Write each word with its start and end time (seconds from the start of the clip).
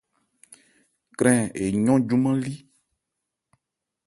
Krɛn 1.17 1.41
eyɔ́n 1.63 1.87
júmán-lí. 2.07 2.53